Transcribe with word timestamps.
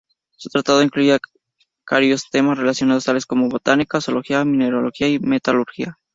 Su 0.35 0.49
tratado 0.49 0.81
incluía 0.81 1.19
carios 1.85 2.27
temas 2.31 2.57
relacionados 2.57 3.03
tales 3.03 3.27
como 3.27 3.49
botánica, 3.49 4.01
zoología, 4.01 4.43
mineralogía, 4.43 5.07
y 5.09 5.19
metalurgia. 5.19 5.99